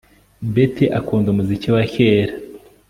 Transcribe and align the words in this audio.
Betty 0.53 0.85
akunda 0.99 1.27
umuziki 1.29 1.67
wa 1.75 1.83
kera 1.93 2.33